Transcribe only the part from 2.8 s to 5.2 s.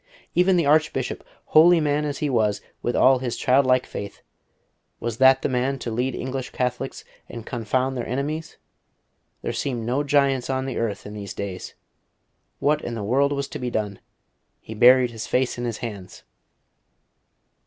with all his childlike faith was